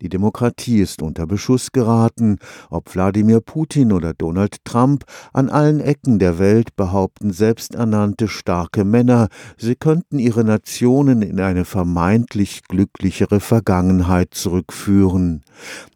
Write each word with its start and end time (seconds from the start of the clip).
Die 0.00 0.08
Demokratie 0.08 0.78
ist 0.78 1.02
unter 1.02 1.26
Beschuss 1.26 1.72
geraten. 1.72 2.38
Ob 2.70 2.94
Wladimir 2.94 3.40
Putin 3.40 3.90
oder 3.90 4.14
Donald 4.14 4.64
Trump, 4.64 5.04
an 5.32 5.50
allen 5.50 5.80
Ecken 5.80 6.20
der 6.20 6.38
Welt 6.38 6.76
behaupten 6.76 7.32
selbsternannte 7.32 8.28
starke 8.28 8.84
Männer, 8.84 9.26
sie 9.56 9.74
könnten 9.74 10.20
ihre 10.20 10.44
Nationen 10.44 11.22
in 11.22 11.40
eine 11.40 11.64
vermeintlich 11.64 12.62
glücklichere 12.68 13.40
Vergangenheit 13.40 14.34
zurückführen. 14.34 15.42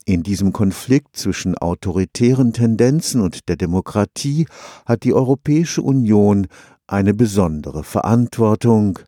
In 0.05 0.25
diesem 0.25 0.53
Konflikt 0.53 1.17
zwischen 1.17 1.57
autoritären 1.57 2.53
Tendenzen 2.53 3.21
und 3.21 3.49
der 3.49 3.57
Demokratie 3.57 4.47
hat 4.85 5.05
die 5.05 5.15
Europäische 5.15 5.81
Union 5.81 6.49
eine 6.93 7.15
besondere 7.15 7.85
Verantwortung. 7.85 8.99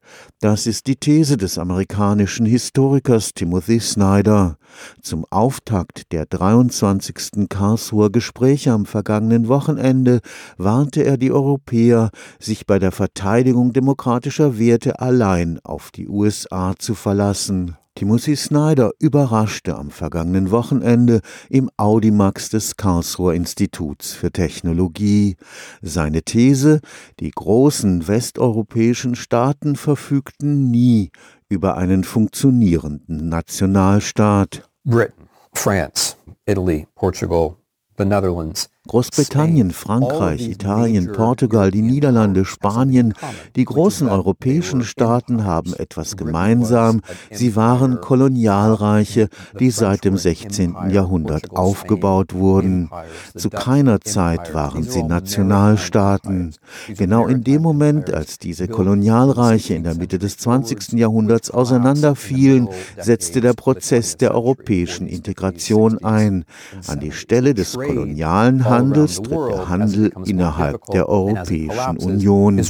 Das 0.41 0.67
ist 0.67 0.87
die 0.87 0.97
These 0.97 1.37
des 1.37 1.59
amerikanischen 1.59 2.47
Historikers 2.47 3.35
Timothy 3.35 3.79
Snyder. 3.79 4.57
Zum 5.03 5.27
Auftakt 5.31 6.11
der 6.11 6.25
23. 6.25 7.49
Karlsruher 7.49 8.11
Gespräche 8.11 8.73
am 8.73 8.87
vergangenen 8.87 9.49
Wochenende 9.49 10.21
warnte 10.57 11.05
er 11.05 11.19
die 11.19 11.31
Europäer, 11.31 12.11
sich 12.41 12.67
bei 12.67 12.79
der 12.79 12.91
Verteidigung 12.91 13.73
demokratischer 13.73 14.59
Werte 14.59 15.01
allein 15.01 15.61
auf 15.63 15.91
die 15.91 16.09
USA 16.09 16.75
zu 16.79 16.95
verlassen. 16.95 17.77
Timothy 17.97 18.35
Snyder 18.35 18.91
überraschte 18.99 19.77
am 19.77 19.91
vergangenen 19.91 20.51
Wochenende 20.51 21.21
im 21.49 21.71
Audimax 21.77 22.49
des 22.49 22.77
Karlsruher 22.77 23.35
Instituts 23.35 24.13
für 24.13 24.33
Technologie. 24.33 25.37
Seine 25.81 26.23
These, 26.23 26.81
die 27.21 27.31
großen 27.31 28.09
westeuropäischen 28.09 29.15
Staaten 29.15 29.77
verfügten 29.77 30.73
nie 30.73 31.13
über 31.49 31.77
einen 31.77 32.03
funktionierenden 32.03 33.29
Nationalstaat. 33.29 34.69
Britain, 34.85 35.29
France, 35.53 36.17
Italy, 36.47 36.89
Portugal, 36.97 37.55
the 37.97 38.05
Netherlands 38.05 38.69
Großbritannien, 38.87 39.71
Frankreich, 39.71 40.47
Italien, 40.47 41.11
Portugal, 41.11 41.71
die 41.71 41.81
Niederlande, 41.81 42.45
Spanien, 42.45 43.15
die 43.57 43.65
großen 43.65 44.09
europäischen 44.09 44.85
Staaten 44.85 45.45
haben 45.45 45.73
etwas 45.73 46.19
gemeinsam. 46.19 47.01
Sie 47.31 47.57
waren 47.57 48.03
Kolonialreiche, 48.03 49.29
die 49.59 49.71
seit 49.71 50.05
dem 50.05 50.19
16. 50.19 50.91
Jahrhundert 50.91 51.57
aufgebaut 51.57 52.35
wurden. 52.35 52.91
Zu 53.35 53.49
keiner 53.49 54.03
Zeit 54.03 54.53
waren 54.53 54.83
sie 54.83 55.03
Nationalstaaten. 55.03 56.55
Genau 56.89 57.27
in 57.27 57.43
dem 57.43 57.63
Moment, 57.63 58.13
als 58.13 58.39
diese 58.39 58.69
Kolonialreiche 58.69 59.73
in 59.73 59.85
der 59.85 59.95
Mitte 59.95 60.19
des 60.19 60.37
20. 60.37 60.93
Jahrhunderts 60.93 61.51
auseinanderfielen, 61.51 62.69
setzte 63.01 63.41
der 63.41 63.55
Prozess 63.55 64.19
der 64.19 64.35
europäischen 64.35 65.07
Integration 65.07 66.05
ein. 66.05 66.45
An 66.87 67.01
die 67.01 67.13
Stelle 67.13 67.55
des 67.55 67.79
kolonialen 67.79 68.74
Handels 68.79 69.23
tritt 69.23 69.51
der 69.51 69.69
Handel 69.69 70.13
innerhalb 70.25 70.85
der 70.87 71.09
Europäischen 71.09 71.99
Union. 71.99 72.63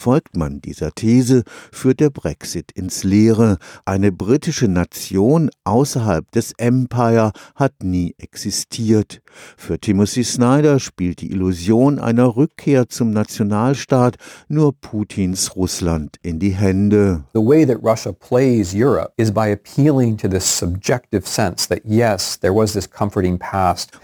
Folgt 0.00 0.36
man 0.36 0.60
dieser 0.60 0.92
These, 0.92 1.42
führt 1.72 2.00
der 2.00 2.10
Brexit 2.10 2.72
ins 2.72 3.04
Leere. 3.04 3.58
Eine 3.84 4.12
britische 4.12 4.68
Nation 4.68 5.50
außerhalb 5.64 6.30
des 6.32 6.52
Empire 6.58 7.32
hat 7.54 7.72
nie 7.82 8.14
existiert. 8.18 9.20
Für 9.56 9.78
Timothy 9.78 10.24
Snyder 10.24 10.80
spielt 10.80 11.20
die 11.20 11.30
Illusion 11.30 11.98
einer 11.98 12.36
Rückkehr 12.36 12.88
zum 12.88 13.10
Nationalstaat 13.10 14.16
nur 14.48 14.72
Putins 14.72 15.56
Russland 15.56 16.16
in 16.22 16.38
die 16.38 16.50
Hände. 16.50 17.24
The 17.34 17.40
way 17.40 17.66
that 17.66 17.78
Russia 17.82 18.12
plays 18.12 18.74
Europe 18.74 19.12
is 19.16 19.30
by 19.30 19.52
appealing 19.52 20.16
to 20.18 20.28
this 20.28 20.44
subjective 20.46 21.26
sense 21.26 21.68
that 21.68 21.80
yes, 21.84 22.38
there 22.38 22.54
was 22.54 22.72
this 22.72 22.88
comforting 22.90 23.25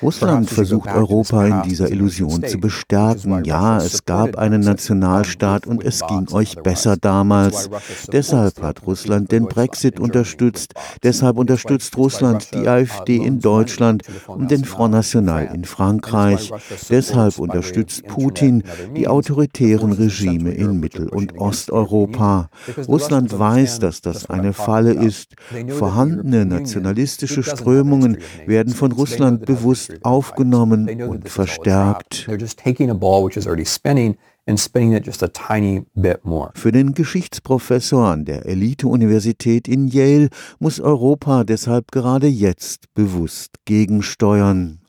Russland 0.02 0.50
versucht 0.50 0.88
Europa 0.88 1.46
in 1.46 1.62
dieser 1.62 1.90
Illusion 1.90 2.44
zu 2.44 2.58
bestärken. 2.58 3.44
Ja, 3.44 3.78
es 3.78 4.04
gab 4.04 4.36
einen 4.36 4.60
Nationalstaat 4.60 5.66
und 5.66 5.84
es 5.84 6.02
ging 6.06 6.26
euch 6.32 6.56
besser 6.56 6.96
damals. 6.96 7.70
Deshalb 8.10 8.60
hat 8.62 8.86
Russland 8.86 9.30
den 9.32 9.46
Brexit 9.46 10.00
unterstützt. 10.00 10.74
Deshalb 11.02 11.38
unterstützt 11.38 11.96
Russland 11.96 12.52
die 12.54 12.68
AfD 12.68 13.16
in 13.16 13.40
Deutschland 13.40 14.02
und 14.26 14.50
den 14.50 14.64
Front 14.64 14.94
National 14.94 15.50
in 15.54 15.64
Frankreich. 15.64 16.52
Deshalb 16.90 17.38
unterstützt 17.38 18.06
Putin 18.06 18.64
die 18.96 19.08
autoritären 19.08 19.92
Regime 19.92 20.50
in 20.50 20.80
Mittel- 20.80 21.08
und 21.08 21.38
Osteuropa. 21.38 22.48
Russland 22.88 23.38
weiß, 23.38 23.78
dass 23.78 24.00
das 24.00 24.28
eine 24.28 24.52
Falle 24.52 24.92
ist. 24.92 25.34
Vorhandene 25.68 26.44
nationalistische 26.44 27.42
Strömungen 27.42 28.18
werden 28.46 28.74
von 28.74 28.92
Russland 28.92 29.11
Russland 29.12 29.46
bewusst 29.46 29.92
aufgenommen 30.02 31.02
und 31.02 31.28
verstärkt. 31.28 32.28
Für 36.54 36.72
den 36.72 36.94
Geschichtsprofessor 36.94 38.06
an 38.08 38.24
der 38.24 38.44
Elite-Universität 38.46 39.68
in 39.68 39.86
Yale 39.86 40.30
muss 40.58 40.80
Europa 40.80 41.44
deshalb 41.44 41.92
gerade 41.92 42.26
jetzt 42.26 42.92
bewusst 42.94 43.54
gegensteuern. 43.64 44.82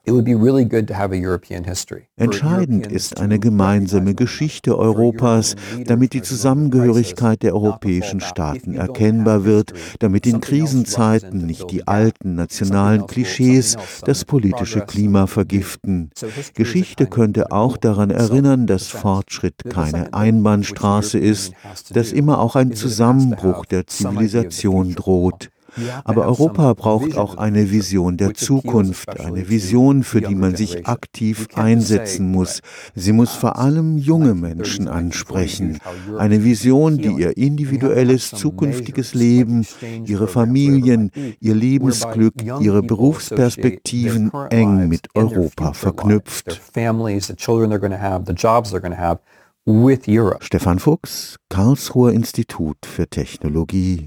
Entscheidend 2.17 2.87
ist 2.87 3.21
eine 3.21 3.39
gemeinsame 3.39 4.15
Geschichte 4.15 4.77
Europas, 4.77 5.55
damit 5.85 6.11
die 6.11 6.21
Zusammengehörigkeit 6.21 7.41
der 7.41 7.53
europäischen 7.53 8.19
Staaten 8.19 8.73
erkennbar 8.73 9.45
wird, 9.45 9.71
damit 9.99 10.27
in 10.27 10.41
Krisenzeiten 10.41 11.45
nicht 11.45 11.71
die 11.71 11.87
alten 11.87 12.35
nationalen 12.35 13.07
Klischees 13.07 13.77
das 14.03 14.25
politische 14.25 14.81
Klima 14.81 15.25
vergiften. 15.25 16.09
Geschichte 16.53 17.05
könnte 17.05 17.53
auch 17.53 17.77
daran 17.77 18.09
erinnern, 18.09 18.67
dass 18.67 18.89
Fortschritt 19.43 19.73
keine 19.73 20.13
Einbahnstraße 20.13 21.19
ist, 21.19 21.53
dass 21.91 22.11
immer 22.11 22.39
auch 22.39 22.55
ein 22.55 22.73
Zusammenbruch 22.73 23.65
der 23.65 23.87
Zivilisation 23.87 24.95
droht. 24.95 25.49
Aber 26.03 26.25
Europa 26.25 26.73
braucht 26.73 27.17
auch 27.17 27.37
eine 27.37 27.71
Vision 27.71 28.17
der 28.17 28.33
Zukunft, 28.33 29.19
eine 29.19 29.49
Vision, 29.49 30.03
für 30.03 30.21
die 30.21 30.35
man 30.35 30.55
sich 30.55 30.87
aktiv 30.87 31.47
einsetzen 31.55 32.31
muss. 32.31 32.61
Sie 32.95 33.11
muss 33.11 33.31
vor 33.31 33.57
allem 33.57 33.97
junge 33.97 34.35
Menschen 34.35 34.87
ansprechen. 34.87 35.79
Eine 36.17 36.43
Vision, 36.43 36.97
die 36.97 37.11
ihr 37.11 37.37
individuelles 37.37 38.29
zukünftiges 38.31 39.13
Leben, 39.13 39.65
ihre 40.05 40.27
Familien, 40.27 41.11
ihr 41.39 41.55
Lebensglück, 41.55 42.35
ihre 42.59 42.83
Berufsperspektiven 42.83 44.31
eng 44.49 44.87
mit 44.87 45.07
Europa 45.15 45.73
verknüpft. 45.73 46.61
Stefan 50.41 50.79
Fuchs, 50.79 51.37
Karlsruher 51.47 52.11
Institut 52.11 52.85
für 52.85 53.07
Technologie 53.07 54.01